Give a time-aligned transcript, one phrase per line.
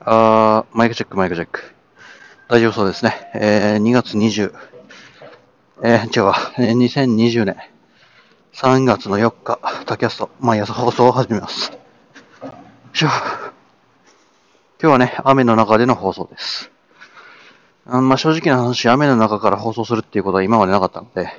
[0.00, 1.62] あーマイクチェック、マイクチェック。
[2.48, 3.30] 大丈夫そうですね。
[3.34, 4.52] えー、2月20、
[5.82, 7.56] えー、違うわ、えー2020年
[8.54, 11.72] 3月の4日、 tacast、毎朝放送を始めます。
[12.92, 13.06] しょ。
[13.06, 13.12] 今
[14.80, 16.70] 日はね、雨の中での放送です。
[17.86, 21.30] あまあ、正直な話、雨の中から放送するっていうことは今までなかったので、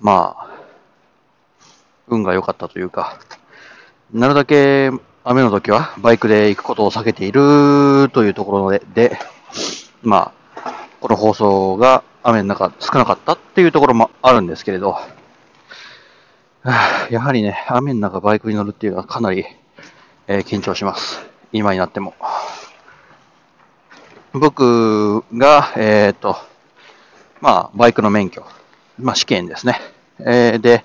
[0.00, 0.50] まあ、
[2.08, 3.18] 運が良かったというか、
[4.12, 4.90] なるだけ
[5.26, 9.18] 雨の時はバイクで行くことを避けているというところで、で
[10.02, 14.98] まあ、この放送が雨の中少なかったっていうところもあるんですけれど、
[17.10, 19.46] やはりね、雨の中バイクに乗るっていうのはかなり、
[20.26, 21.24] えー緊張します。
[21.52, 22.14] 今になっても。
[24.34, 26.36] 僕が、えっ、と、
[27.40, 28.44] まあ、バイクの免許、
[28.98, 29.80] まあ、試験ですね。
[30.18, 30.84] えーで、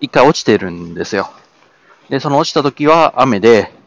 [0.00, 1.30] 一回落ちてるんですよ。
[2.10, 3.77] で、その落ちた時は雨で、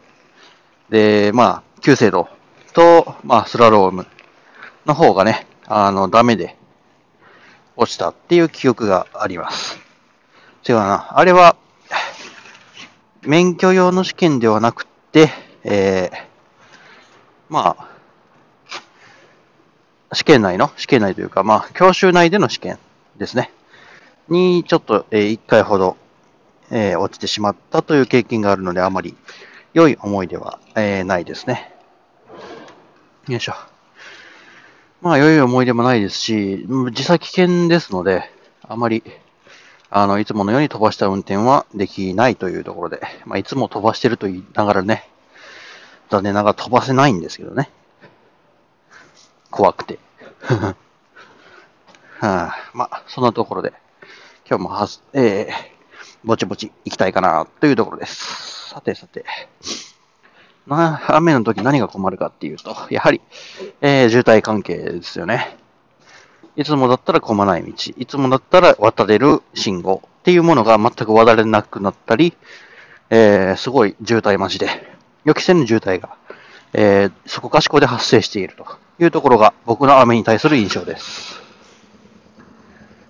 [0.92, 2.28] で、まあ、急制度
[2.74, 4.06] と、まあ、スラローム
[4.86, 6.58] の方がね、あの、ダメで
[7.78, 9.80] 落ちたっていう記憶があります。
[10.68, 11.18] 違うな。
[11.18, 11.56] あれは、
[13.22, 15.30] 免許用の試験ではなくて、
[15.64, 16.18] えー、
[17.48, 17.88] まあ、
[20.14, 22.78] 試験内の、試験内というか、まあ、教習内での試験
[23.18, 23.54] ですね。
[24.28, 25.96] に、ちょっと、えー一回ほど、
[26.70, 29.16] えー落ちてしまったという経験があるので、あまり
[29.74, 31.74] 良い思い出は、えーないですね。
[33.28, 33.54] よいしょ。
[35.02, 38.30] まあ、良い思い出もないですし、実際危険ですので、
[38.68, 39.04] あまり、
[39.90, 45.10] あの、いつものように飛ばした運転はできないというところで、まあ、いつも飛ばしてると言いながらね、
[46.10, 47.70] 残念ながら飛ばせないんですけどね。
[49.50, 50.00] 怖くて。
[52.20, 53.74] はあ、まあ、そんなところで、
[54.48, 55.81] 今日もはす、えー、
[56.24, 58.70] ぼちぼち行きたいかなというところです。
[58.70, 59.26] さてさて。
[60.66, 63.22] まあ、雨の時何が困るかっていうと、やはり、
[63.82, 65.58] えー、渋滞関係ですよね。
[66.56, 72.34] いつもだったら混まない道、いつもだったら渡れる信号っていうものが全く渡れなくなったり、
[73.10, 74.68] えー、すごい渋滞マジで、
[75.26, 76.16] 予期せぬ渋滞が、
[76.74, 78.66] えー、そこかしこで発生していると
[79.00, 81.42] いうところが僕の雨に対する印象です。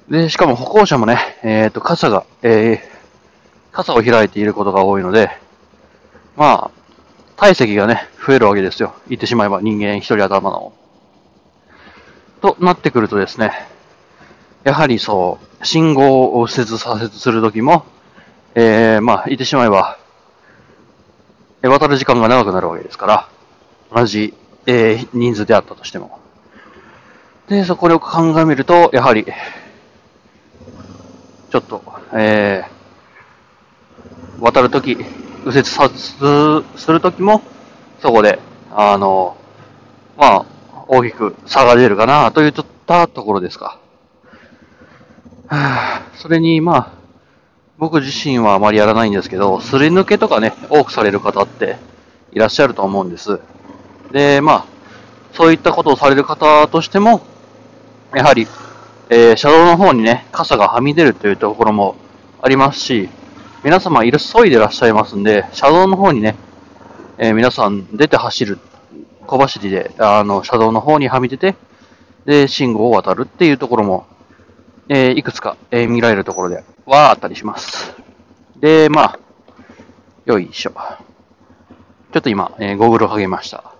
[0.10, 2.80] で、しかも歩行者もね、えっ、と、傘が、え、
[3.72, 5.30] 傘を開いていることが多いので、
[6.36, 6.72] まあ、
[7.38, 8.96] 体積がね、増えるわけですよ。
[9.08, 10.74] 言ってしまえば人間一人頭の。
[12.42, 13.52] となってくるとですね、
[14.64, 17.86] やはりそう、信号を右折左折するときも、
[18.56, 19.98] えー、まあ、言ってしまえば、
[21.64, 23.30] 渡る時間が長くなるわけですから、
[23.94, 24.34] 同じ、
[24.66, 26.20] えー人数であったとしても。
[27.48, 31.84] で、そこを鑑みると、やはり、ちょっと、
[32.14, 32.81] えー、
[34.40, 34.98] 渡るとき、
[35.46, 37.42] 右折左折するときも、
[38.02, 38.40] そこで、
[38.72, 39.38] あの、
[40.18, 40.46] まあ、
[40.88, 42.52] 大きく差が出るかなといっ
[42.86, 43.80] たところですか。
[46.16, 46.92] それに、まあ、
[47.78, 51.78] 僕自身はあまりやらないんですけど、すり抜けとかね、多くされる方って
[52.32, 53.40] いらっしゃると思うんです。
[54.12, 54.66] で、まあ、
[55.34, 57.22] そういったことをされる方としても、
[58.14, 58.48] やはり、
[59.10, 61.96] えー車道の方にね、傘がはみ出るというところも
[62.42, 63.10] ありますし、
[63.64, 66.36] 皆様いる急いでらっしゃいますんで、車道の方にね、
[67.18, 68.60] えー皆さん出て走る、
[69.28, 71.56] 小走りで、あの、車道の方にはみ出て、
[72.26, 74.08] で、信号を渡るっていうところも、
[74.90, 77.96] えーいくつか、えー見られるところではあったりします。
[78.60, 79.20] で、まあ、
[80.26, 80.72] よいしょ。
[80.72, 83.76] ちょっと今、えーゴーグルをかけました。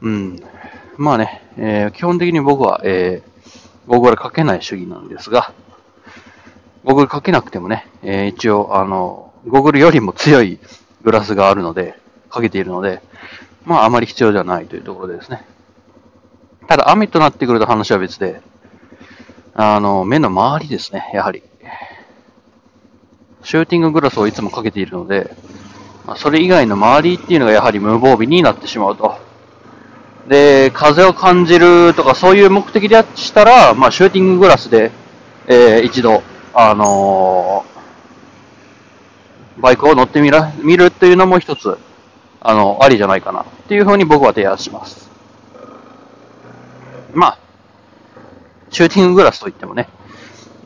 [0.00, 0.42] うん。
[0.96, 3.34] まあね、えー基本的に僕は、えー
[3.86, 5.52] ゴーグルかけない主義なんですが、
[6.84, 10.58] ゴーグルかけなくてもね、えー一応、あの、ゴーグルよりも強い
[11.02, 13.00] グラスがあるので、かけているので、
[13.64, 15.46] まあ、あまり必要ではないというところでですね。
[16.68, 18.42] ただ、雨となってくると話は別で、
[19.54, 21.42] あの、目の周りですね、やはり。
[23.42, 25.34] シューティンググラスをいつもかけているので、
[26.06, 29.14] まあ、それ以外の周りっていうのがやはり無防備になってしまうと。
[30.28, 34.90] で、風を感じるとかそういう目的でしたら、まあ、シューティンググラスで、
[35.46, 36.22] えー一度、
[36.54, 37.74] あのー
[39.58, 41.78] バイクを乗ってみら見るっていうのも一つ、
[42.40, 45.10] あの、ありじゃないかなっていうふうに僕は提案します。
[47.14, 47.38] まあ、
[48.70, 49.88] シューティンググラスといってもね、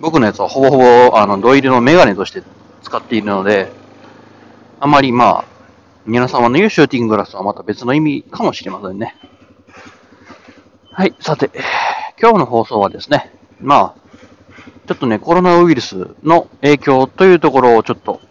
[0.00, 2.42] 僕のやつはほぼほぼ、あの、ドイルのメガネとして
[2.82, 3.70] 使っているので、
[4.80, 5.44] あまりまあ、
[6.06, 9.14] 皆様の言うシューティンググラスはまた別の意味かもしれませんね。
[10.92, 11.50] はい、さて、
[12.20, 14.07] 今日の放送はですね、まあ、
[14.88, 18.22] ちょっとね、コロナウイルスの影響というところをちょっと、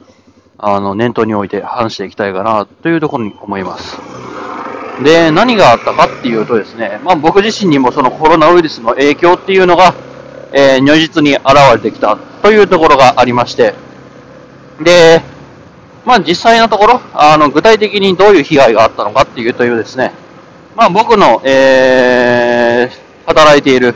[0.57, 3.95] あの、念頭に置いて話していきたいかなというところに思います。
[5.03, 9.93] で、何があったかっていうとですね、まあ僕自身にもそのコロナウイルスの影響っていうのが、
[10.51, 11.45] えー、如実に現
[11.75, 13.75] れてきたというところがありまして、
[14.81, 15.21] で、
[16.05, 20.11] まあ実際のところ、あの、具体的にどういう被害があったのかっていうというですね、
[20.75, 23.93] まあ僕の、えー、働いている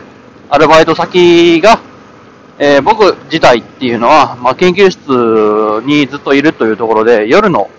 [0.52, 1.80] アルバイト先が、
[2.64, 5.00] えー、僕自体っていうのは、まあ研究室
[5.84, 7.72] にずっといるというところで、夜の、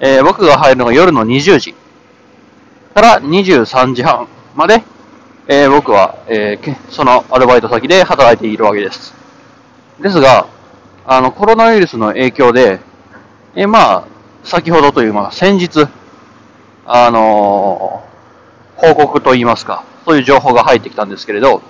[0.00, 1.76] えー、僕が入るのが夜の20時
[2.92, 4.26] から23時半
[4.56, 4.82] まで、
[5.46, 6.58] えー、僕は、え、
[6.90, 9.14] そのアルバイト先で働いているわけです。
[10.00, 10.48] ですが、
[11.06, 12.80] あの、コロナウイルスの影響で、
[13.54, 14.04] え、まあ、
[14.42, 15.86] 先ほどという、まあ、先日、
[16.84, 18.02] あの
[18.74, 21.62] 報告といいますか、そういう情報が入ってきたんですけれど、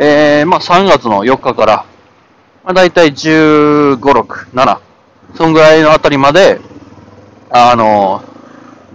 [0.00, 1.84] えー、まあ、3月の4日から、
[2.64, 4.78] まあ、だいたい15、6、7、
[5.34, 6.60] そんぐらいのあたりまで、
[7.50, 8.22] あの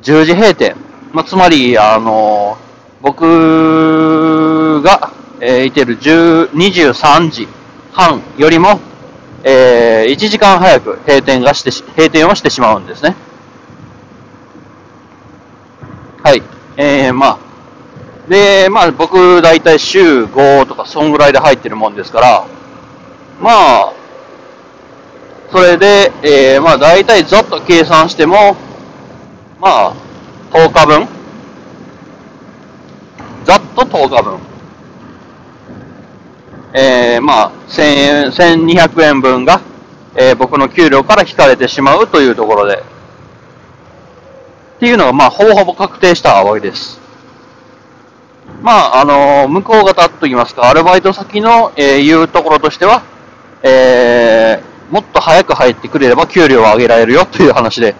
[0.01, 0.77] 10時閉店、
[1.11, 2.57] まあ、つまり、あの
[3.01, 5.11] 僕が、
[5.41, 7.49] えー、いてる23時
[7.91, 8.79] 半よりも、
[9.43, 13.17] えー、1時間早く閉店がして閉店をしてしまうんですね。
[16.23, 16.41] はい。
[16.77, 17.52] えー、まあ。
[18.27, 22.47] で、まあ僕大体週5とかそんぐらいで入ってるもんですから、
[23.41, 23.93] まあ、
[25.51, 28.55] それで、えー、まあ大体ざっと計算しても、
[29.59, 29.93] まあ、
[30.51, 31.07] 10日分
[33.43, 34.39] ざっと10日分。
[36.75, 39.61] えー、まあ、1000円、1200円分が、
[40.15, 42.79] えー、僕の給料から引かれてしまうというところで、っ
[44.79, 47.02] ていうのが、まあ、ほぼほぼ確定したわけです。
[48.63, 53.03] まあ、あの、向こう方といいますか、アルバイト先の、えー、言うところとしては、
[53.61, 57.93] えー、もっと早く入ってくれれば給料を上げられるよという話で、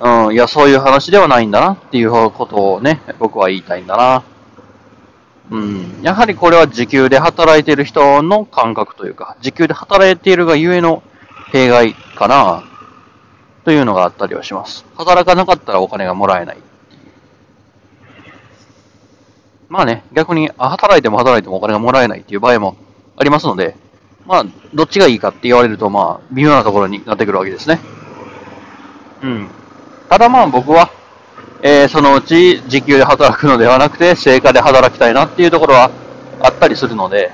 [0.00, 4.22] うん、いや、そういう話ではないんだなっていうことをね、僕は言いたいんだな。
[5.50, 11.02] うん、やはりこれは時給で働いている人の感覚というか、時給で働いているがゆえの
[11.52, 12.64] 弊害かな。
[13.64, 14.86] というのがあったりはします。
[14.96, 16.58] 働かなかったらお金がもらえない。
[19.70, 22.76] まあね、逆に、働いても働いてもお金がもらえないっていう場合も
[23.16, 23.76] ありますので、
[24.26, 24.44] まあ、
[24.74, 27.78] どっちがいいかって言われると、まあ、微妙なところになってくるわけですね。
[29.22, 29.48] うん。
[30.08, 30.90] ただまあ僕は、
[31.62, 35.92] えー、そのうち時給で働くのではなくて、成果で働きたいなっていうところは
[36.40, 37.30] あったりするので、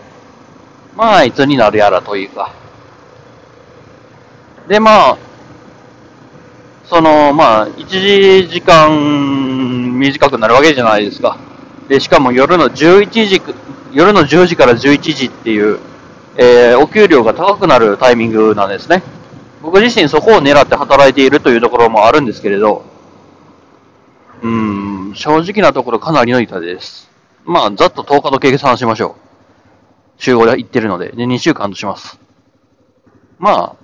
[0.95, 2.53] まあ、いつになるやらというか。
[4.69, 5.19] で、まあ、
[6.85, 11.46] その、まあ、1時間短くなるわけじゃないですか。
[11.89, 13.43] で、しかも夜の11時、
[13.93, 15.79] 夜の10時から11時っていう、
[16.37, 19.03] えー、お給料が高くなるタイミングなんですね。
[19.63, 22.85] 僕自身そこを狙って働いているというところもあるんですけれど、
[24.43, 27.11] うん、正直なところかなりの痛手です。
[27.45, 29.27] まあ、ざっと10日と計算しましょう。
[30.19, 32.19] 週5で行ってるので、で、2週間とします。
[33.39, 33.77] まあ、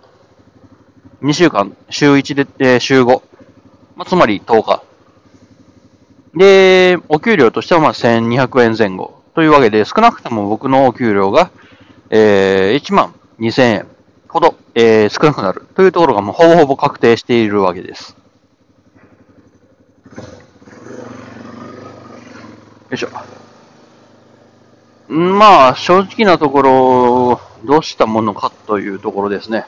[1.23, 3.23] 2週間、週1で、えー、週5。
[3.97, 4.83] まあ、つまり10日。
[6.35, 9.23] で、お給料としてはまあ1200円前後。
[9.35, 11.51] というわけで、少なくとも僕のお給料が、
[12.11, 13.87] えー、1万2000円
[14.29, 15.67] ほど、えー、少なくなる。
[15.75, 18.17] というところがもうほぼほぼ確定しているわけです。
[22.91, 23.09] よいしょ。
[25.09, 29.67] まあ、正直なところ、どうしたものかというところですね。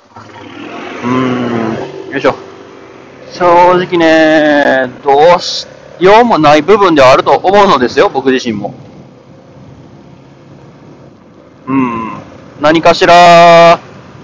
[1.02, 2.34] うーん、よいしょ。
[3.32, 3.44] 正
[3.76, 5.66] 直ね、どうし
[6.00, 8.74] ようもない部分ではあると思うのですよ、僕自身も。
[11.66, 12.12] うん、
[12.60, 13.78] 何かしら、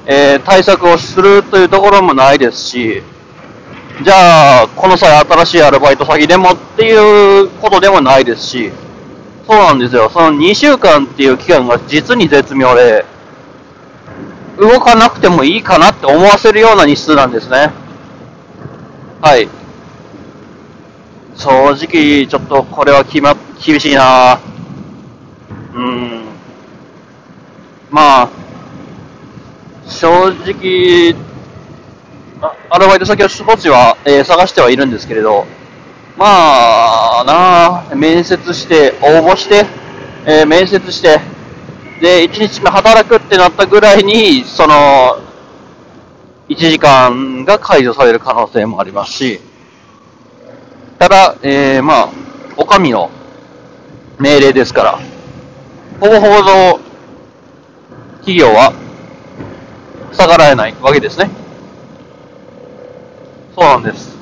[0.06, 3.02] えー、対策をするというところもないですし、
[4.02, 8.72] じゃあ、この際新しいアルバイト先でもっていうことでもないですし、
[9.46, 10.08] そうなんですよ。
[10.10, 13.04] その2週間っていう期間が実に絶妙で、
[14.58, 17.70] 動かなくてもいいかなって思わせるような日数なんですね。
[19.20, 19.48] はい。
[21.40, 24.38] 正直、ちょっとこれはきま、厳しいな
[25.74, 26.22] うん。
[27.90, 28.30] まあ、
[29.88, 30.06] 正
[30.44, 31.14] 直、
[32.68, 35.46] アルバイト先は少しは、えー、探してはいるんですけれど、
[36.18, 36.26] ま
[37.20, 39.64] あなあ面接して、応募して、
[40.26, 41.20] えー、面接して、
[42.02, 45.18] で、1日目働くってなったぐらいに、その、
[46.50, 49.40] 1時間が解除される可能性もありますし、
[51.00, 52.08] ただ、えー、まあ、
[52.58, 53.10] お上の
[54.18, 54.98] 命令ですから、
[55.98, 56.78] ほぼほぼ
[58.18, 58.74] 企業は
[60.12, 61.30] 逆らえないわけですね。
[63.56, 64.14] そうなんです。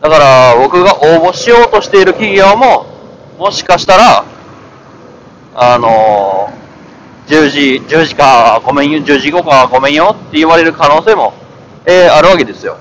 [0.00, 2.86] だから僕が応募しようとしている企業も、
[3.38, 4.24] もしかしたら、
[5.54, 11.34] あのー、10時、10時か、ごめんよ、10時後か、ごめんよって言われる可能性も、
[11.86, 12.78] えー、あるわけですよ。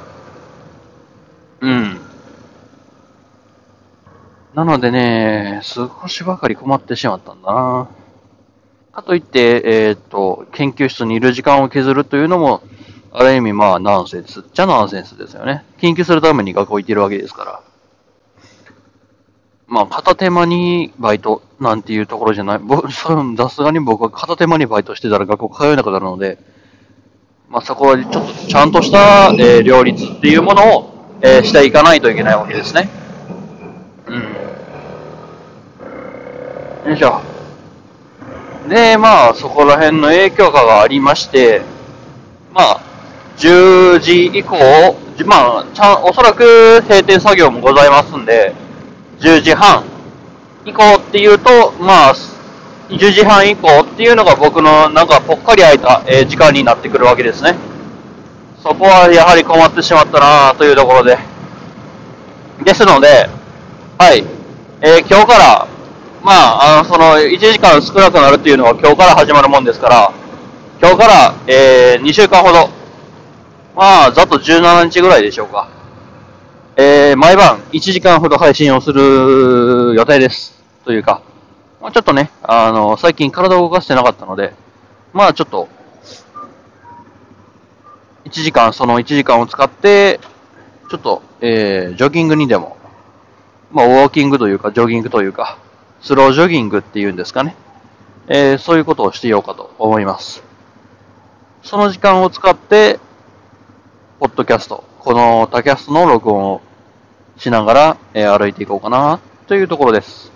[1.62, 2.03] うん。
[4.56, 7.90] なのでね、少しばかり困ってしまったんだな。
[8.92, 12.62] かといって、えっ、ー、と、研究室にいる時間を削るというのも、
[13.12, 15.64] ある意味まあナンセンスっちゃナンセンスですよね。
[15.80, 17.62] 研究するために学校行ってるわけですから。
[19.68, 22.60] まあ、片手間にバイトなんていうところじゃない。
[22.60, 26.38] 僕、 さすがに僕は片手間にバイトしてたら学校通えなくなるので、
[27.50, 32.90] まあそこはちょっとちゃんとした、えー、両立っていうものを、えー、していかないといけないわけですね。
[34.08, 34.43] うん。
[36.86, 37.22] よいしょ。
[38.68, 41.62] で、まあそこら辺の影響下がありまして、
[42.54, 42.82] まあ、
[43.38, 44.58] 10時以降、
[45.26, 48.54] まあ、ちゃん、おそらく閉店作業もございますんで、
[49.20, 49.84] 10時半
[50.66, 52.16] 以降っていうと、まあ、
[52.90, 57.56] 10時半以降っていうのが僕のなんかぽっかり空いた、え時間になってくるわけですね。
[58.62, 61.18] そこはやはり困ってしまったなというところで。
[62.64, 63.30] ですので、
[63.98, 64.24] はい、
[64.82, 65.68] えー、今日から、
[66.24, 70.14] まあ、あの、その、1時間少なくなるっていうのは今日から始まるもんですから、
[70.82, 72.70] 今日から、えー、2週間ほど、
[73.76, 75.70] まあ、ざっと17日ぐらいでしょうか。
[76.78, 80.64] えー、毎晩1時間ほど配信をする予定です。
[80.86, 81.22] というか、
[81.82, 84.54] まあ、ちょっとね、あの、最近体を動かしてなかったので、
[85.12, 85.68] まあちょっと、
[88.26, 90.22] 1時間、その1時間を使って、
[90.90, 92.78] ちょっと、えー、ジョギングにでも、
[93.72, 95.58] まあウォーキングというか、ジョギングというか、
[96.04, 97.56] スロージョギングっていうんですかね。
[98.28, 100.44] えー、そういうことをしてようかと思います。
[101.62, 103.00] その時間を使って、
[104.20, 106.62] ポッドキャスト、この tacast の録音を
[107.38, 110.34] しながら、えー、歩いていこうかな、というところです。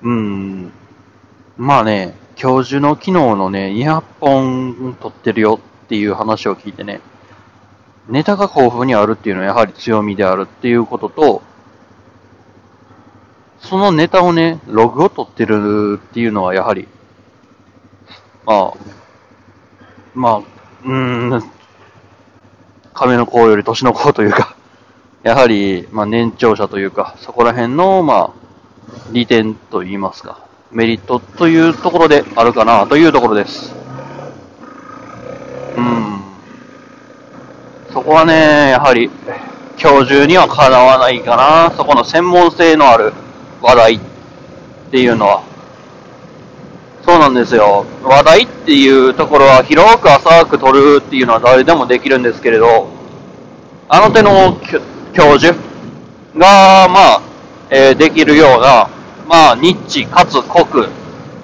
[0.00, 0.72] うん。
[1.58, 7.02] まあね、教授の昨日のね、200本撮ってるよっていう話を聞いてね、
[8.08, 11.42] ネタが豊富にあるっていうのはやはり強みであるっていうことと、
[13.60, 16.88] そのネタをね、ログを取ってるっていうのはやはり、
[18.46, 18.72] まあ、
[20.14, 21.50] まあ、うーん、
[22.94, 24.56] 亀の甲より年の子というか、
[25.22, 28.48] やはり、まあ、年長者というか、そこら辺の、まあ、
[29.12, 33.74] 利点と言いますか、メリットというところであるかなというところです。
[35.76, 36.20] うん。
[37.92, 39.10] そこはね、やはり、
[39.80, 41.72] 今日中にはかなわないかな。
[41.76, 43.12] そこの専門性のある
[43.60, 44.00] 話題っ
[44.90, 45.42] ていうのは。
[47.04, 47.86] そうなんですよ。
[48.02, 52.88] 話題っていうところは広く浅く取るっていうのは誰でもできるんですけれど、
[53.88, 54.58] あの手の
[55.14, 55.56] 教授
[56.36, 57.22] が、まあ、
[57.70, 58.90] えー、できるような、
[59.26, 60.88] まあ、ニッチかつ濃く、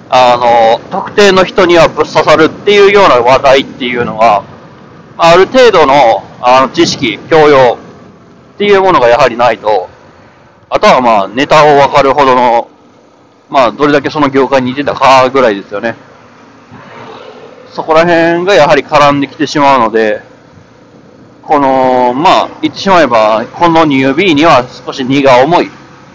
[0.09, 4.43] あの、特定の人にはぶっ刺さるっていうような話題っていうのは、
[5.17, 7.77] ある程度のあの知識、教養
[8.55, 9.89] っていうものがやはりないと、
[10.75, 12.69] あとはまあ、ネタを分かるほどの
[13.49, 15.95] まあ、どれだけその業界に似てたかぐらいですよね。
[17.71, 20.21] そこら辺がやはり絡んできてしまうので、
[21.43, 25.69] この、まあ、言ってしまえば、この 2B には少し荷が重い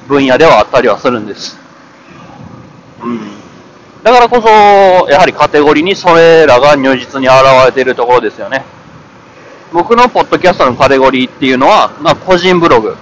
[0.07, 1.59] 分野ではあったりはするんです。
[3.03, 3.21] うん。
[4.03, 4.49] だからこそ、
[5.09, 8.67] やはりカテゴリーにそれらが如実に現れているところですよね。
[9.73, 12.97] 僕のポッドキャストのカテゴリーっていうのは、まあ、個人ブログ。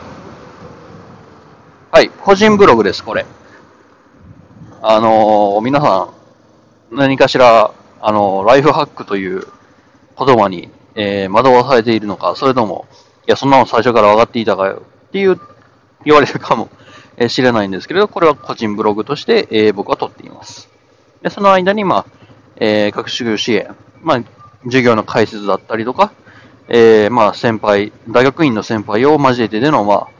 [1.90, 3.24] はい、個人ブログです、これ。
[4.82, 6.10] あのー、皆さ
[6.92, 9.46] ん、何かしら、あのー、ライフハックという
[10.18, 12.86] 言葉に、えー、惑わされているのか、それとも、
[13.26, 15.40] いや、そんなの最初から分かっていたかよっていう、
[16.04, 16.68] 言われるかも
[17.28, 20.68] しれないんですけれど、これは個人ブログとして、えー、僕は取っています。
[21.22, 22.06] で、その間に、まあ、
[22.56, 24.22] えー、学習支援、まあ、
[24.64, 26.12] 授業の解説だったりとか、
[26.68, 30.17] えー、まあ、先輩、大学院の先輩を交えてでの、まあ、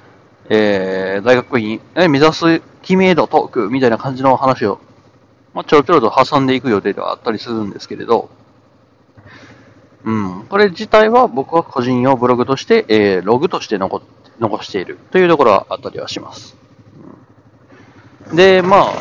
[0.51, 4.81] えー、大学院、え目指す知名度トークみたいな感じの話を、
[5.55, 8.31] まあ、ちょろちょろと挟んでいく予定ではあったりするんですけれど、
[10.05, 14.01] うん、これ自体は僕は個人用ブログとして、えー、ログとして残
[14.39, 14.99] 残している。
[15.11, 16.57] というところはあったりはします。
[18.33, 18.93] で、まあ、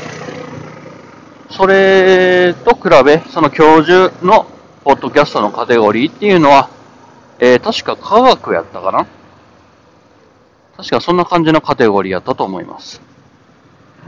[1.50, 4.48] それと比べ、その教授の
[4.84, 6.70] ポッドキャストのカテゴリーっていうのは、
[7.40, 9.06] えー、確か科学やったかな？
[10.78, 13.02] 確かそんな感じのカテゴリーやったと思います。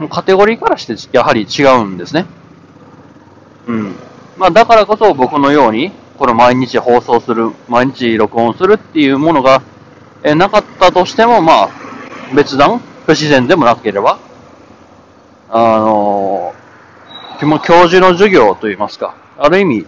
[0.08, 2.26] カテゴリーからしてやはり違うんですね。
[3.66, 3.94] うん。
[4.38, 9.62] まあだからこそ僕のように、この毎日放送する、毎日録音するっていうものが、
[10.22, 11.70] えなかったとしても、まあ、
[12.34, 14.18] 別段、不自然でもなければ、
[15.50, 19.86] あのー、教授の授業といいますか、ある意味、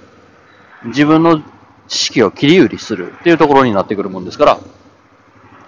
[0.85, 1.43] 自分の
[1.87, 4.59] 知識を切り売りするっていうところになってくるもんですから、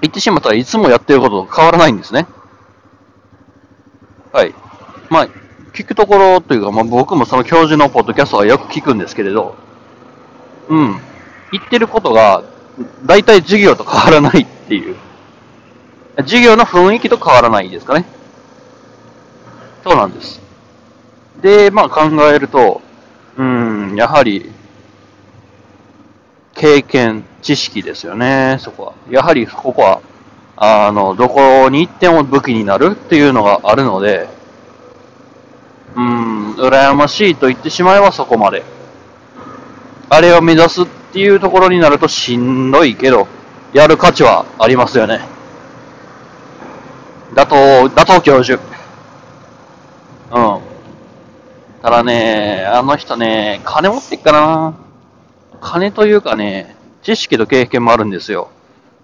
[0.00, 2.26] 言ってしまったらいつもやってることと変わらないんですね。
[4.32, 4.54] はい。
[5.10, 5.28] まあ、
[5.72, 9.56] 聞くところというか、まあ僕もその教授のポッドキャストはよく聞くんですけれど、
[10.68, 11.00] うん。
[11.52, 12.42] 言ってることが、
[13.04, 14.96] 大体授業と変わらないっていう。
[16.18, 18.06] 授業の雰囲気と変わらないですかね。
[19.82, 20.40] そうなんです。
[21.42, 22.82] で、まあ考えると、
[23.36, 24.50] うん、やはり、
[26.64, 28.94] 経験、知識ですよね、そこは。
[29.10, 30.00] やはりここは、
[30.56, 34.30] あの、どこに行っても武器になるっていうのがあるので、
[35.94, 38.64] うん、羨ましいと言ってしまえばそこまで。
[40.08, 43.28] あれを目指すっていうところになるとしんどいけど、
[43.74, 45.20] やる価値はありますよね。
[47.34, 48.58] 打倒、打倒教授。
[50.32, 50.60] うん。
[51.82, 54.83] ただね、あの人ね、金持ってっかな。
[55.64, 58.50] 金というかね、知識と経験もあるんですよ。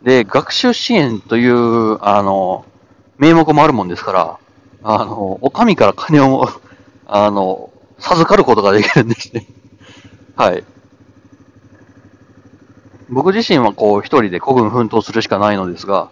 [0.03, 2.67] で、学習支援という、あの、
[3.17, 4.39] 名目もあるもんですから、
[4.83, 6.47] あの、お上から金を、
[7.09, 9.47] あの、授かることができるんですね。
[10.37, 10.63] はい。
[13.09, 16.11] 僕自身はこう、一人で孤軍奮闘するしかないのですが、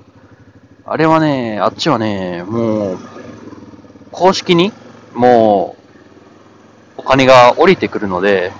[0.87, 2.99] あれはね、あっちはね、もう、
[4.11, 4.73] 公式に、
[5.13, 5.77] も
[6.97, 8.51] う、お金が降りてくるので、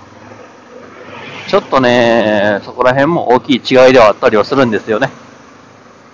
[1.49, 5.09] ちょっとね、そこら辺も大きい違いではあったりはするんですよね。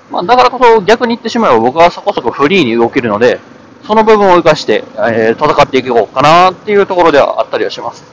[0.09, 3.41] まあ、だからこそ逆に言ってしまえば僕はそこそこフリーに動けるので、
[3.83, 8.05] その部分を生かして、えー、戦っていこうかなっていうところではあったりはします。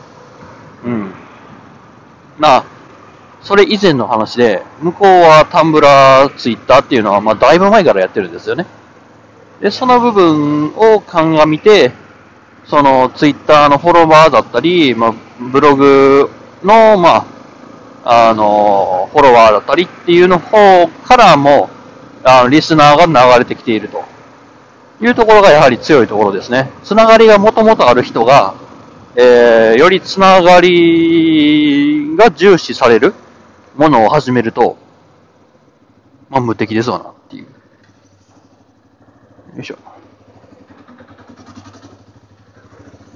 [0.84, 1.12] うん。
[2.38, 2.64] まあ、
[3.40, 8.66] それ以前の話で、向こうはタンブラー、ツイッターっていうのは、まあ、だいぶ前からやってるんですよね。
[9.60, 11.92] で、その部分を鑑みて、
[12.64, 16.28] そのツイッターのフォロワーだったり、まあ、ブログ
[16.64, 17.26] の、ま
[18.04, 21.70] あ、あの、フォロワーだったりっていうの方からも、
[22.24, 24.04] あの、リスナーが流れてきていると
[25.00, 26.70] いうところがやはり強いところですね。
[26.84, 28.54] つながりがもともとある人が、
[29.14, 33.14] えー、よりつながりが重視される
[33.76, 34.78] ものを始めると、
[36.30, 37.44] まあ、無敵ですわなっていう。
[37.44, 37.50] よ
[39.62, 39.78] いしょ。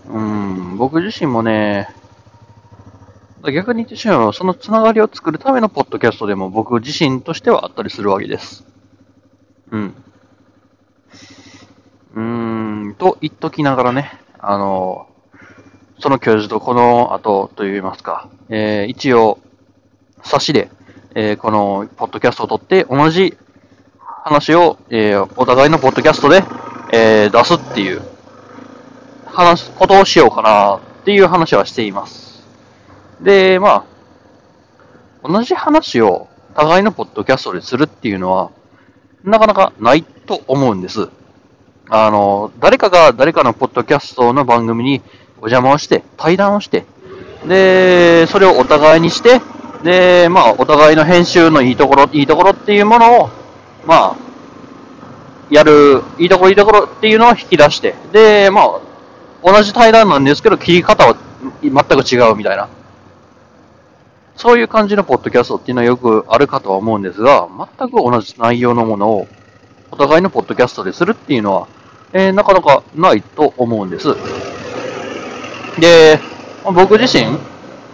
[0.08, 1.88] うん、僕自身もね、
[3.52, 8.64] 逆に言ってしまえば、そのつながりを作るためのポッドキャストでも僕自身としてはあったりするわけです。
[9.70, 9.94] うん。
[12.14, 15.08] うーん、と言っときながらね、あの、
[15.98, 19.38] その教授とこの後と言いますか、えー、一応、
[20.22, 20.70] 差しで、
[21.14, 23.36] えー、このポッドキャストを撮って同じ
[24.24, 26.42] 話を、えー、お互いのポッドキャストで、
[26.92, 28.02] え出すっていう、
[29.36, 32.35] 話すことをしようかなっていう話はしています。
[33.20, 33.84] で、ま
[35.22, 38.50] あ、同じ話を互いのポッドキャストでするっていうのは、
[39.24, 41.08] なかなかないと思うんです。
[41.90, 45.02] あの、誰かが誰かのポッドキャストの番組に
[45.36, 46.86] お邪魔をして、対談をして、
[47.46, 49.42] で、それをお互いにして、
[49.82, 53.28] で、まあ、お互いの編集のいいところ、いいところっていうものを、
[53.84, 54.16] まあ、
[55.50, 58.80] やる、いいところいいところっていうのを引き出して、で、まあ、
[59.44, 61.16] 同じ対談なんですけど、切り方は
[61.62, 62.68] 全く違うみたいな。
[64.36, 69.28] そういう感じのポッドキャストっていうのはよくあるかとは思うんですが、全く同じ内容のものを
[69.90, 71.68] お互いのポッドキャストでするっていうのは、
[72.12, 74.08] えー、なかなかないと思うんです。
[75.80, 76.20] で、
[76.64, 77.38] 僕自身、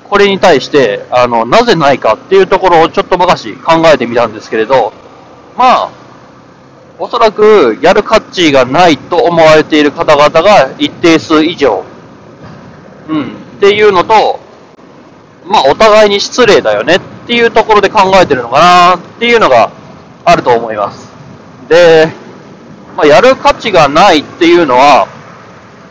[0.08, 4.92] これに対して、あの、なぜないかっていうところをちょっとばかし考えてみたんですけれど、
[5.56, 5.90] まあ、
[6.98, 11.84] おそらくやる価値がないと思われている方々が一定数以上、
[13.08, 13.26] うん、っ
[13.60, 14.41] ていうのと、
[15.46, 19.70] まあ、お互いに失礼だよねっていうところで考えてるのかなっていうのが
[20.24, 21.08] あると思います。
[21.68, 22.08] で、
[22.96, 25.08] まあ、やる価値がないっていうのは、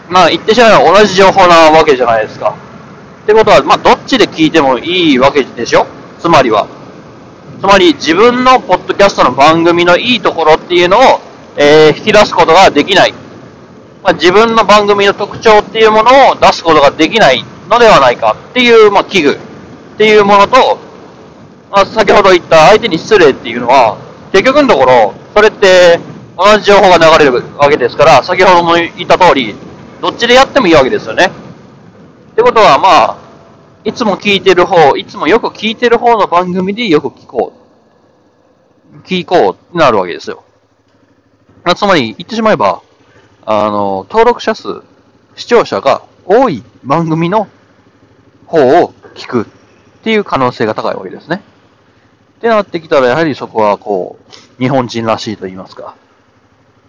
[0.09, 2.55] まあ、言ってしまえば同じ情報なわけじゃないですか。
[3.23, 5.85] ってことは、まあ、どっちで聞いてもいいわけでしょ？
[6.19, 6.67] つまりは。
[7.59, 11.01] つまり、自分のポッドキャストの番組のいいところっていうのを、
[11.57, 13.13] えー、引き出すことができない。
[14.03, 20.77] まあ、自分の番組の特徴っていうものを出すことができないのではないかっていう、まあ、危惧っていうものと、
[21.71, 23.97] まあ、先ほど言った相手に失礼っていうのは、
[24.31, 25.99] 結局のところ、それって
[26.38, 29.55] 同じ情報が流れるわけですから、先ほども言った通り、
[30.01, 31.31] どっちでやってもいいわけですよね。
[32.31, 33.17] ってことは、まあ、
[33.84, 38.97] いつも聞いてる方、いつもよく聞いてる方の番組でよく聞こう。
[39.03, 40.43] 聞こうってなるわけですよ。
[41.63, 42.81] まつまり、言ってしまえば、
[43.45, 44.81] あの、登録者数、
[45.36, 47.47] 視聴者が多い番組の
[48.51, 49.45] 方を聞くっ
[50.03, 51.41] ていう可能性が高いわけですね。
[52.37, 54.19] ってなってきたら、やはりそこはこ
[54.59, 55.95] う、日本人らしいと言いますか。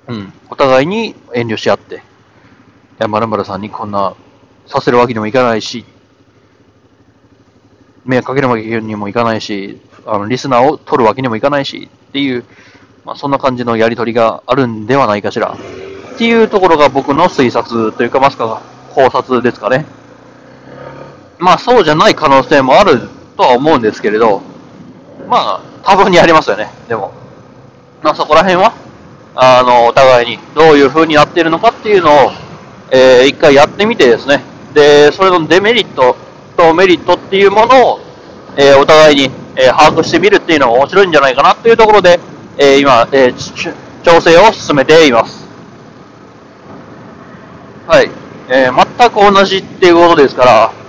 [0.08, 0.32] うん。
[0.50, 1.98] お互いに遠慮し合って、い
[2.98, 4.14] や、まるまるさんにこんな
[4.66, 5.84] させるわけにもいかないし、
[8.04, 12.44] 迷惑かけるわけにもいかないし、あの、リスナーを取るわけにもいかないし、っていう、
[13.04, 15.56] まあ、そんな感じのやりとりがあるんではないかしら。
[16.14, 18.62] っていうところが僕の推察というか、まさか
[18.94, 19.86] 考察ですかね。
[21.42, 23.00] まあ、そうじゃない可能性もある
[23.36, 24.42] とは思うんですけれど、
[25.28, 26.70] まあ、多分にありますよね。
[26.88, 27.12] でも。
[28.00, 28.72] まあ、そこら辺は、
[29.34, 32.30] あの、お互いにどういう風になっているのかっていうのを、
[32.92, 34.40] えー、一回やってみてですね。
[34.72, 36.14] で、それのデメリット
[36.56, 38.00] とメリットっていうものを、
[38.56, 42.20] えー、お互いに、えー、把握してみるっていうのが面白いんじゃないかなっていうところで、
[42.56, 43.74] えー、今、えー、
[44.04, 45.44] 調整を進めています。
[47.88, 48.10] はい。
[48.48, 50.81] えー、全く同じっていうことですから、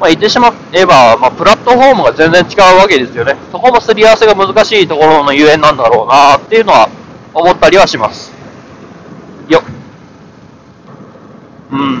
[0.00, 3.36] まあ、言ってしまえば、まあ、プラットフォームが全然違うわけですよね。
[3.52, 6.88] そこもすり合わせが難しいところのゆえんなんだろうなっていうのは
[7.34, 8.32] 思ったりはします。
[9.50, 9.62] よ
[11.70, 11.98] うん。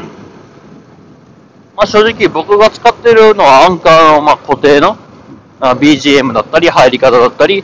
[1.76, 4.96] まあ、正直僕が使ってるのはアンカーのまあ固定の
[5.60, 7.62] BGM だったり、入り方だったり、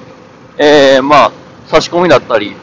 [0.59, 1.33] えー、まあ、
[1.67, 2.55] 差し込みだったり、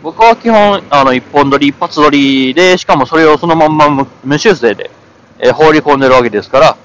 [0.00, 4.92] 僕は基本、あの、一本撮り、一発撮りで、しかもそれをそのまんま無修正で、
[5.40, 6.76] えー、放り込んでるわけですから、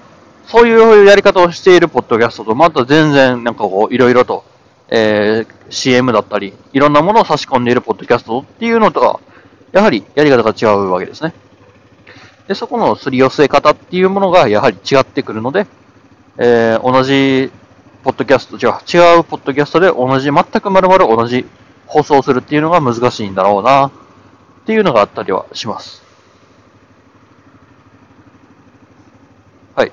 [0.47, 4.43] そういうやり方をしているポッドキャストと、また全然、なんかこう、いろいろと、
[4.89, 9.19] えー、CM だったり、いろんなものを差し込んでいるポッドキャストっていうのとは、
[9.71, 11.33] やはりやり方が違うわけですね。
[12.47, 15.65] で、そこのすり寄せ方っていうものがやはり違ってくるので、
[16.37, 17.51] えー、同じ
[18.03, 21.45] ポッドキャスト、違う、違うポッドキャストで同じ、全く丸々同じ
[21.87, 23.91] 放送するっていうのが難しいんだろうな、っ
[24.65, 26.03] ていうのがあったりはします。
[29.75, 29.91] はい。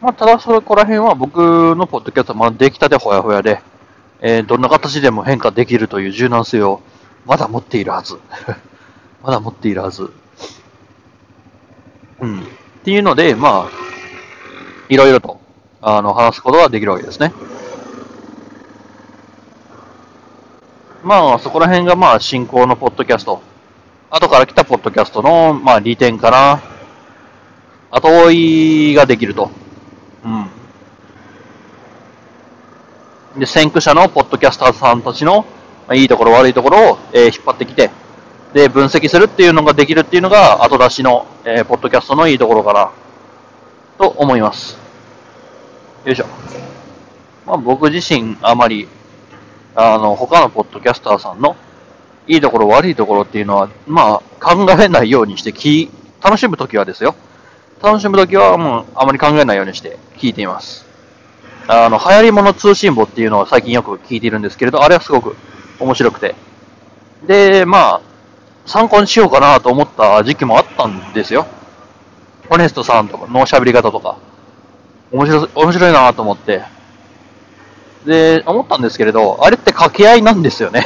[0.00, 3.60] まあ、ただそこら辺は僕のポッドキャストはまだ出来たてほやほやで、
[4.20, 6.80] えー、どんな形でも変化できるという柔軟性を
[7.26, 8.18] まだ持っているはず。
[9.22, 10.10] まだ持っているはず。
[12.20, 12.40] うん。
[12.40, 12.42] っ
[12.82, 13.68] ていうので、まあ、
[14.88, 15.40] いろいろと
[15.82, 17.32] あの、話すことができるわけですね。
[21.02, 23.42] まあ、そこら辺がまあ、進行のポッドキャスト。
[24.10, 26.60] 後から来たポッドキャストの、まあ、利点かな。
[27.90, 29.50] 後追いができると。
[30.22, 30.50] うん。
[33.36, 35.42] で、先駆者のポッドキャスターさんたちの、
[35.86, 37.90] まあ、いいところ悪いところを、えー、引っ張ってきて、
[38.52, 42.90] で、分析するっていうのができるっていうのが、後出しの、えー、ポッドキャストのいいところかな、
[43.98, 44.76] と思います。
[46.04, 46.26] よいしょ。
[47.46, 48.88] まあ、僕自身、あまり、
[49.76, 51.54] あの、他のポッドキャスターさんの
[52.26, 55.88] いいところ、悪いところっていうのは、まあ、考えないようにして、き、
[56.20, 57.14] 楽しむときはですよ。
[57.80, 60.89] 楽しむときは、もう、あまり考えないようにして聞いています。
[61.72, 65.36] あの、流行り物通信簿っていうのを最近よく聞いているんですけれど、あれはすごく
[65.78, 66.34] 面白くて。
[67.28, 68.00] で、まあ、
[68.66, 71.46] 参考にしようかなと思った時期もあったんですよ。
[72.48, 74.16] ホネストさんとかの喋り方とか。
[75.12, 76.64] 面白、面白いなと思って。
[78.04, 80.84] で、思ったんですけれど、あれって掛け合いなんですよね。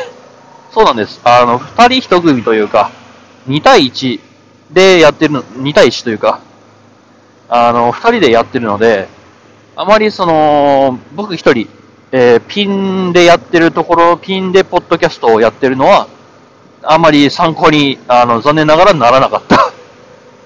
[0.70, 1.18] そうなんです。
[1.24, 2.90] あの、二人一組というか、
[3.48, 4.20] 2対1
[4.70, 6.40] でやってるの、2対1というか、
[7.48, 9.08] あの、二人でやってるので、
[9.76, 11.68] あまりその、僕一人、
[12.12, 16.06] えー、ピンでやってるところ、ピンでポッドキャストをやってるのは、
[16.82, 19.70] あまり参考に、あの、残念ながらならなかった っ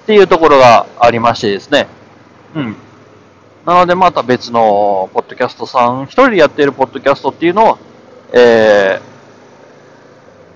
[0.07, 1.87] ていうところがありましてですね。
[2.55, 2.75] うん。
[3.65, 7.77] なのでまた別のポッドキャストさん、一人でやっているポッドキャストっていうのを、
[8.33, 8.99] え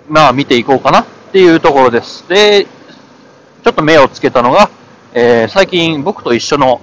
[0.09, 2.27] ー、まあ見ていこうかなっていうところです。
[2.27, 2.65] で、
[3.63, 4.69] ちょっと目をつけたのが、
[5.13, 6.81] えー、最近僕と一緒の、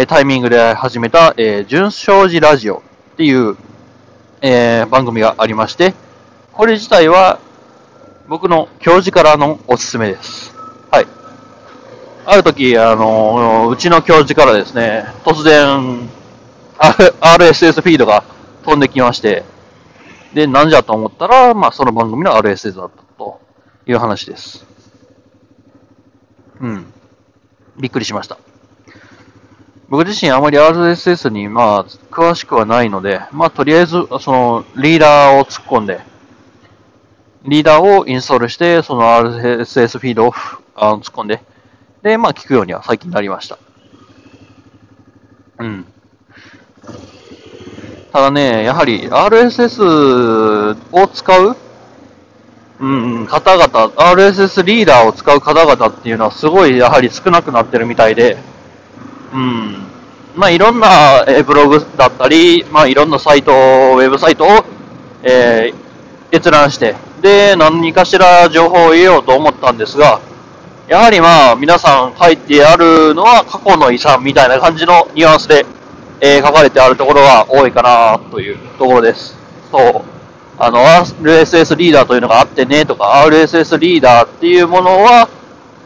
[0.00, 2.84] えタイミングで始めた、えー、純正寺ラジオ
[3.14, 3.56] っていう、
[4.40, 5.92] えー、番組がありまして、
[6.52, 7.40] これ自体は
[8.28, 10.54] 僕の教授からのおすすめです。
[10.92, 11.06] はい。
[12.26, 16.08] ある時、あの、うちの教授からですね、突然、
[16.78, 18.22] RSS フィードが
[18.62, 19.42] 飛んできまして、
[20.32, 23.40] で、なんじゃと思ったら、まあ、その番組の RSS だったと
[23.84, 24.64] いう話です。
[26.60, 26.92] うん。
[27.80, 28.38] びっくりしました。
[29.88, 36.00] 僕自身あまり RSS に、まあ、詳しくはないので、まあ、とりあえず、その、リーダーを突っ込んで、
[37.44, 40.34] リーダーをインストールして、その RSS フィードを
[40.74, 41.40] あの突っ込んで、
[42.02, 43.58] で、まあ聞くようには最近なりました。
[45.58, 45.86] うん。
[48.12, 51.56] ただね、やはり RSS を使う、
[52.80, 52.86] う
[53.22, 58.36] ん、方々、RSS リーダーを使う方々っていうのはすごいやはり少なくなってるみたいで、
[59.32, 59.76] うん、
[60.36, 64.48] まあいろんなブログだったり、まあいろんなサイト、ウェブサイトを、
[65.22, 70.20] えー、閲覧して、で、何かしら情報を得ようと思ったんですが、
[70.88, 75.66] やはりまあ皆さん書いてあるのは過去の遺産みたいな感じのニュアンスで、
[76.20, 79.36] えー、書かれてあるところが多いかなというところです。
[79.70, 80.18] そう。
[80.60, 85.28] あの、RSS リーダーというのがあってねとか、RSS リーダーっていうものは、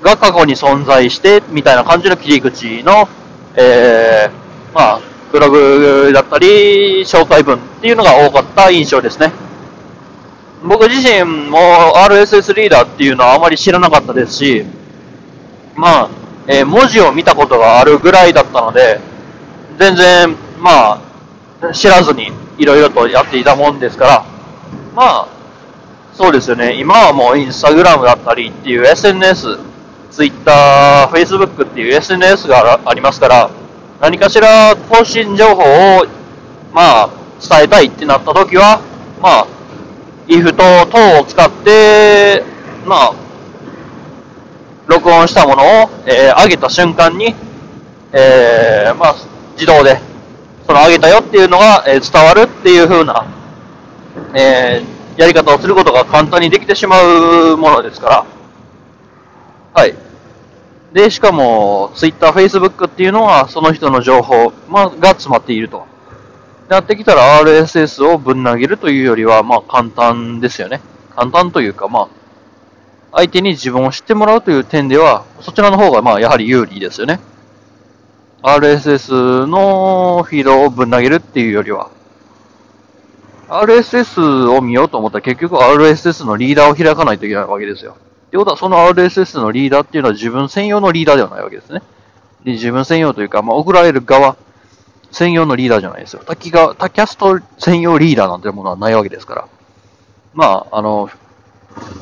[0.00, 3.06] が過去に存在して、みたいな感じの切り口の、
[3.56, 9.32] えー、まあ、ブログだったり、紹介文っていうのが多かった印象ですね。
[10.64, 11.58] 僕自身も
[11.96, 14.64] RSS リーダーっていうのはあまり知らなかったですし、
[15.74, 16.10] まあ、
[16.46, 19.00] えー、文字を見たことがあるぐらいだったので、
[19.78, 21.00] 全然、ま
[21.60, 24.24] あ、知らずにいろいろとやっていたもんですから、
[24.94, 25.28] まあ、
[26.14, 29.58] そうですよね、今はもうインスタグラムだったりっていう SNS、
[30.12, 33.50] ツイッター、フェイスブックっていう SNS がありますから、
[33.98, 36.06] 何かしら更新情報を、
[36.74, 38.82] まあ、伝えたいってなった時は、
[39.22, 39.46] まあ、
[40.28, 42.44] if と等を使って、
[42.84, 43.14] まあ、
[44.86, 47.34] 録音したものを、えー、上げた瞬間に、
[48.12, 49.14] えー、まあ、
[49.54, 49.98] 自動で、
[50.66, 53.26] その上げたよっていうのが、えー、伝わるっていう風な、
[54.34, 54.82] え、
[55.16, 58.26] やり方をすることが簡単にできてしまうものですから。
[59.74, 60.01] はい。
[60.92, 65.86] で、しかも、Twitter、Facebook っていうのは、その人の情報、まあ、が詰まっていると。
[66.68, 70.80] なってきたら RSS をぶん投げるというよりは、まあ、簡単ですよね。
[71.14, 72.08] 簡単というか、まあ、
[73.12, 77.20] 相手に自分を知ってもらうという点では、そちらの方が、まあ、やはり有利ですよね。
[78.42, 81.90] RSS のフィードをぶん投げるっていうよりは、
[83.48, 87.96] RSS を見ようと思ったら結局 RSS のリーダーを開かないといけないわけですよ。
[88.32, 91.82] ってことは、その RSS のリーダーっていうのは自分専用のリーダーではないわけですね。
[92.44, 94.38] で自分専用というか、まあ、送られる側
[95.10, 96.22] 専用のリーダーじゃないですよ。
[96.24, 99.48] 他キが、他キャスト専用リーダーなんていうものはないわけですから。
[100.32, 101.20] まあ、あの、フ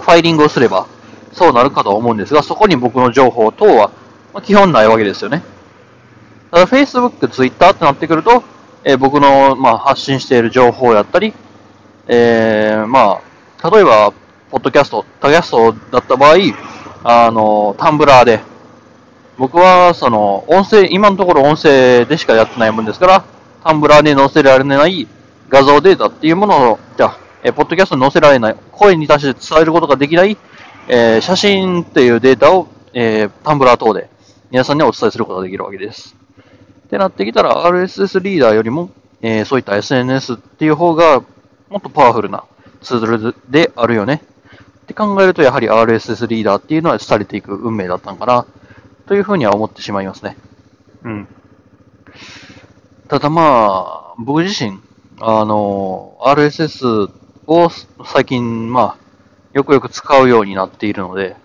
[0.03, 0.87] ァイリングをすれば、
[1.33, 3.91] そうなるかと思うんですが、そこに僕の情報等は、
[4.33, 5.43] まあ、基本ないわけですよね。
[6.53, 8.45] ただ Facebook、Twitter ってなってくると、
[8.85, 11.35] えー、僕の、まあ、発信している情報やったり、
[12.07, 13.21] えー、ま
[13.61, 14.13] あ、例えば、
[14.51, 16.37] ポッドキャスト、タキャストだった場合、
[17.05, 18.41] あの、タンブラーで、
[19.39, 23.25] 僕は、その、音声、今のところ音声でしかやってないもんですから、
[23.63, 25.07] タンブラーに載せられない
[25.49, 30.37] 画像データっていうものを、じゃあ、え、ポッドキャストに載せられない、声に対して伝えることができない、
[30.89, 34.11] えー、写真っていうデータを、えー、タンブラー等で
[34.51, 36.17] 皆さんにお伝えすることができるわけです。
[36.87, 38.91] ってなってきたら RSS リーダーよりも、
[39.23, 41.23] えー、そういった SNS っていう方が
[41.69, 42.43] もっとパワフルな
[42.81, 44.25] ツールであるよね。
[44.91, 48.45] って考えるとやはり RSS リーダーっていうのは廃れていく運命だったのかな
[49.07, 50.37] というふうには思ってしまいますね。
[51.05, 51.29] うん。
[53.09, 54.81] ただまあ、僕自身、
[55.21, 57.11] あの、RSS
[57.47, 57.71] を
[58.05, 58.97] 最近、まあ、
[59.53, 61.37] よくよく使うようになっているので、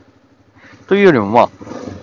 [0.87, 1.49] というよりもまあ、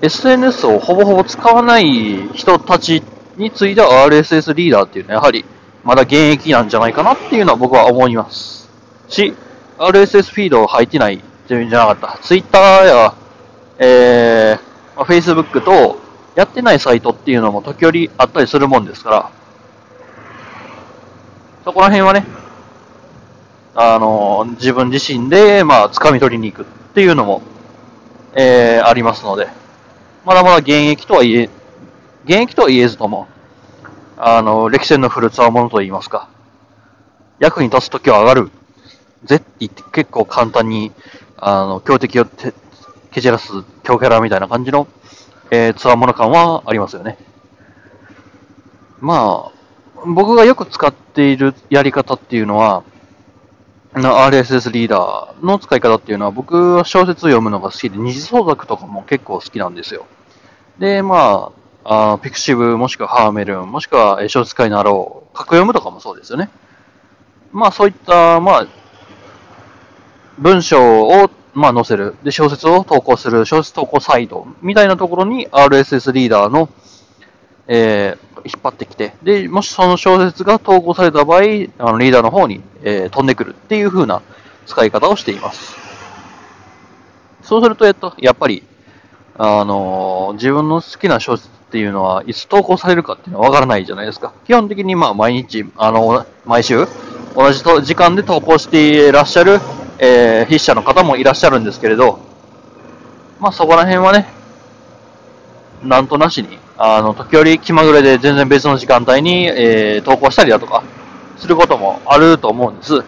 [0.00, 3.02] SNS をほぼほぼ使わない人たち
[3.36, 5.44] については RSS リーダーっていうのはやはり
[5.84, 8.68] まだ現役なんじゃないかなっていうのは僕は思います。
[9.08, 9.34] し、
[9.78, 12.18] RSS フィード入ってないっていうんじゃなかった。
[12.22, 13.14] Twitter や、
[13.78, 15.98] えー、Facebook と
[16.34, 19.30] やってないサイトっていうのも時折あったりするもんですから、
[21.64, 22.26] そこら辺はね、
[23.74, 27.42] あの、自分自身で、まあ、掴み取りに行くっていうのも、
[28.34, 29.48] えー、ありますので、
[30.24, 31.50] まだまだ現役とは言え、
[32.24, 33.28] 現役とは言えずとも、
[34.16, 36.28] あの、歴戦の古つわものと言いますか、
[37.38, 38.50] 役に立つときは上がる、
[39.24, 40.92] ぜって言って結構簡単に、
[41.44, 42.54] あの、強敵をて
[43.10, 43.48] 蹴散らす
[43.82, 44.86] 強キャラみたいな感じの、
[45.50, 47.18] えー、つわもの感はありますよね。
[49.00, 52.84] まあ、僕がよく使っているやり方っていうのは、
[53.92, 60.06] RSS リーダーの使い方っていうのは、僕は小説読むのが好きで、二次創作とかも結構好きなんですよ。
[60.78, 61.50] で、ま
[61.84, 66.50] あ、あピクシブ、もしくはハーメルン、もしくは小説家になろう、格読むとかもそうですよね。
[67.50, 68.66] まあ、そういった、まあ、
[70.38, 72.14] 文章を、まあ、載せる。
[72.22, 76.68] で、小説を投稿する、小説投稿サイトみたいなところに RSS リーダーの、
[77.68, 84.22] えー、引っ張ってきて、で、もしその小説が投稿された場合、あのリーダーの方に、えー、飛んでくるっていう風な
[84.66, 85.76] 使い方をしています。
[87.42, 88.62] そうすると、えっと、やっぱり、
[89.36, 94.34] あのー、自分の好きな小説、っていうのは、いつ投稿されるかっていうのはわからないじゃないですか。
[94.44, 96.86] 基本的にまあ毎日、あの、毎週、
[97.34, 99.58] 同じと時間で投稿していらっしゃる、
[100.04, 102.18] えー、筆者の方もいらっしゃるんですけれど、
[103.38, 104.26] まあそこら辺はね、
[105.84, 110.82] なんとなしに、あの、時折気まぐれで全然別の時間帯に、えー、投稿したりだとか、
[111.36, 112.98] することもあると思うんです。
[112.98, 113.02] っ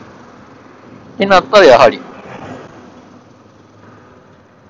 [1.18, 2.00] てなったらやはり、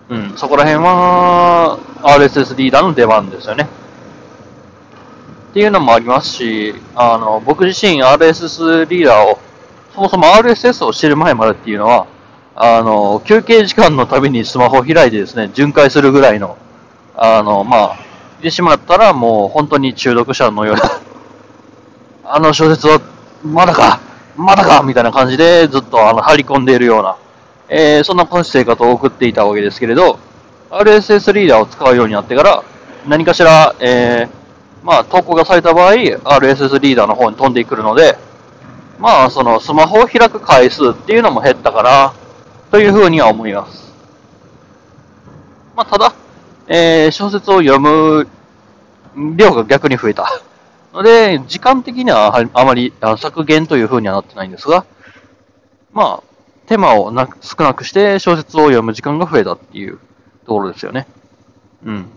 [0.09, 3.69] うん、そこら辺は RSS リーダーの出番ですよね。
[5.51, 9.39] っていうのもありますし、あの、僕自身 RSS リーダーを、
[9.95, 12.07] そもそも RSS を知る前までっていうのは、
[12.57, 16.57] あの、休憩時間のたびにスマホを開いてですね、巡回するぐらいの、
[17.17, 17.97] あの、まあ、
[18.45, 20.83] てしまったらもう本当に中毒者のような
[22.31, 23.01] あの小説は
[23.43, 24.01] まだか
[24.37, 27.17] まだかみたいな感じでずっとあの張り込んでいるような、
[27.69, 30.19] えー、そんな生活を送っていたわけですけれど、
[30.71, 32.63] RSS リーダーを使うようになってから、
[33.07, 38.19] 何かしら、えー、まあ、投稿がされた場合、RSS リーダーの方に飛んでくるので、
[38.99, 42.13] まあ、そのスマホを開く回数っていうのも減ったかな、
[42.75, 43.95] というふうには思います。
[45.77, 46.13] まあ、ただ、
[46.67, 48.27] えー、小説を読む
[49.37, 50.29] 量が逆に増えた。
[50.93, 54.87] ので、時間的にはあまり削減という風にはなってないんですが、
[55.93, 56.23] まあ、
[56.67, 60.01] 手間をな少なくして小説を読む時間が増えたっていう
[60.45, 61.07] ところですよね。
[61.85, 62.11] うん。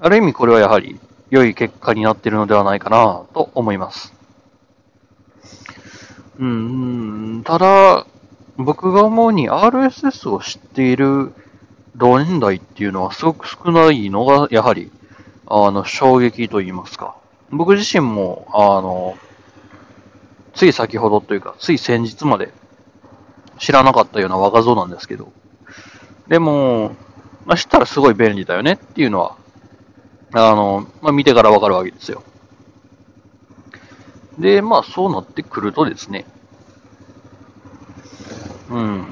[0.00, 4.14] ある意味これはやはり良い結果になっているのではないかなと思います。
[6.38, 8.06] うん、ただ、
[8.58, 11.32] 僕が思うに RSS を知っている
[11.96, 14.90] 同年代っていうのはすごく少ないのが、やはり、
[15.46, 17.16] あの、衝撃と言いますか。
[17.50, 19.16] 僕自身も、あの、
[20.54, 22.52] つい先ほどというか、つい先日まで
[23.58, 25.32] 知らなかったような若造なんですけど、
[26.28, 26.96] でも、
[27.44, 29.36] まあ、知ったらすごい便利だよねっていうのは、
[30.32, 32.22] あの、まあ、見てからわかるわけですよ。
[34.38, 36.26] で、まあ、そうなってくるとですね、
[38.70, 39.06] うん。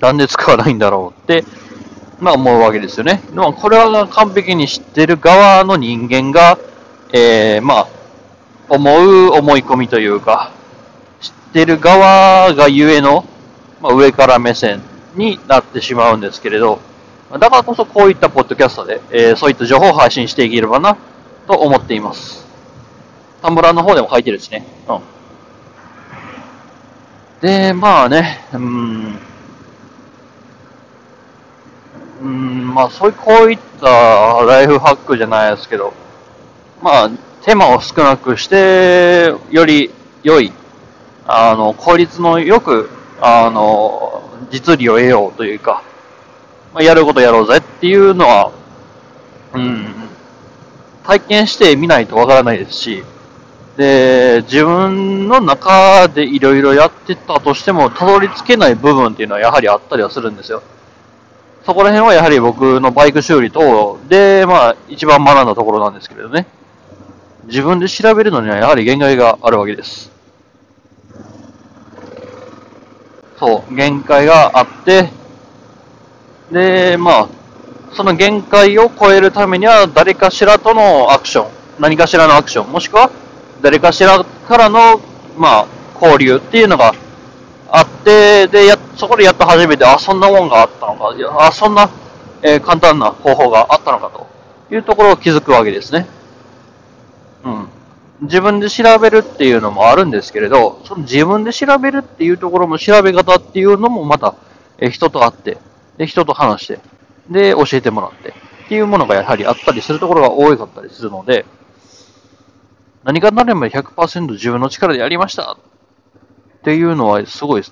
[0.00, 1.44] なんで使わないんだろうって、
[2.20, 3.22] まあ思うわけですよね。
[3.30, 6.58] でもこれは完璧に知ってる側の人間が、
[7.12, 7.88] えー、まあ、
[8.68, 10.52] 思う思い込みというか、
[11.20, 13.24] 知ってる側がゆえの、
[13.80, 14.82] まあ、上から目線
[15.14, 16.80] になってしまうんですけれど、
[17.32, 20.96] だからこそこういったポッドキャストで、えー、そういった情報を配信していければな、
[21.46, 22.46] と思っています。
[23.42, 24.64] タンブラーの方でも書いてるしね。
[24.88, 25.00] うん。
[27.40, 29.18] で、まあね、うん、
[32.20, 33.86] うん、まあそういう、こういった
[34.44, 35.94] ライフハックじゃないですけど、
[36.82, 37.10] まあ、
[37.42, 39.90] 手間を少なくして、より
[40.24, 40.52] 良い、
[41.26, 45.82] あの、効率のよく、あの、実利を得ようというか、
[46.74, 48.52] まあ、やることやろうぜっていうのは、
[49.54, 49.86] うん、
[51.04, 53.04] 体験してみないとわからないですし、
[53.78, 60.64] で、自分の中でいろいろやってたとしても、たどり着けない部分っていうのはやはりあったりはするんですよ。
[61.64, 66.48] そこら辺はやはり僕のバイク修理と、で、まあ、一番学んだところなんですけれどね。
[67.44, 70.10] 自分で調べるのにはやはり限界があるわけです。
[73.38, 75.08] そう、限界があって、
[76.50, 77.28] で、まあ、
[77.92, 83.12] その限界を超えるためには誰かしらとのアクション、何かしらのアクション、もしくは
[83.60, 85.00] 誰かしらからの、
[85.36, 85.66] まあ、
[86.00, 86.94] 交流っていうのが
[87.70, 91.90] あって、で、や、そこでやっと初めて、あ、そんなもんがあったのか、いやあ、そんな、
[92.42, 94.26] えー、簡単な方法があったのかと
[94.74, 96.06] いうところを気づくわけですね。
[97.44, 97.68] うん。
[98.22, 104.34] 自分で調べるっていうのもあるんですけれど、その自分で調べるっていうところも調べ方っていうのもまた、
[104.78, 105.58] えー、人と会って、
[105.98, 106.80] で、人と話して、
[107.28, 111.44] で、教えてもらって、っていうものがやはりあったりするところが多かったりするので、
[113.04, 115.56] 何かなれば100%自分の力でやりましたっ
[116.62, 117.62] ていうのはすごい、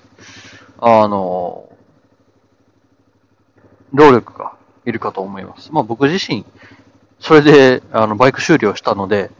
[0.79, 1.69] あの、
[3.93, 4.53] 労力が
[4.85, 5.71] いるかと思います。
[5.71, 6.45] まあ僕自身、
[7.19, 9.31] それで、あの、バイク修理をしたので、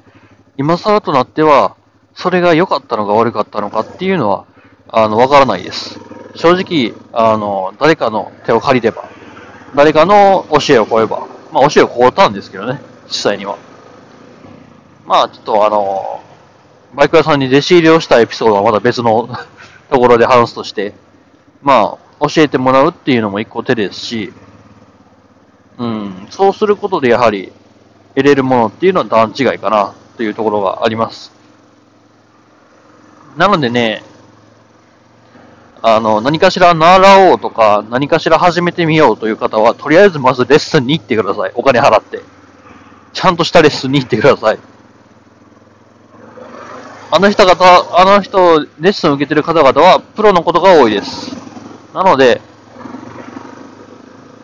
[0.58, 1.76] 今更となっては、
[2.14, 4.46] それが良かったのか悪かったのかっていうのは、
[4.90, 6.00] あの、わからないです。
[6.36, 9.10] 正直、あの、誰かの手を借りれば、
[9.76, 13.58] 誰かの教えを超えば、まあ教えを超えたんですけどね、実際には。
[15.08, 16.22] まあちょっとあの、
[16.94, 19.30] バイク屋さんに弟子入りをしたエピソードはまた別の
[19.90, 20.94] ところで話すとして、
[21.62, 24.34] まあ、教えてもらうっていうのも一個手ですし、
[25.78, 27.54] うん、そうすることでやはり
[28.16, 31.32] 得れるものっていうのは段違いかなというところがあります。
[33.38, 34.04] なのでね、
[35.82, 41.52] あの、何かしら習おうとか、何かしら始めてみようという方は、とりあえずまずレッスンに行ってください。
[41.56, 42.22] お金払って。
[43.14, 44.60] ちゃんとしたレッスンに行ってください。
[47.10, 51.38] あの人方、あの人、レッスンを受けてる方々は、プロのことが多いです。
[51.94, 52.42] なので、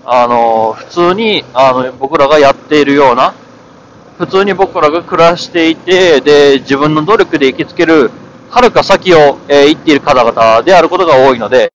[0.06, 3.34] あの、普通に、あの、僕らがやっているような、
[4.18, 8.10] 普通に僕らが暮らしていて、で、自分の努力で行きつける、
[8.50, 11.74] はるか先を、えー、行っている方々であることが多いので、